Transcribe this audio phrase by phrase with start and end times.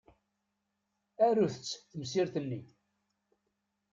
[1.25, 2.61] Arut-tt temsirt-nni.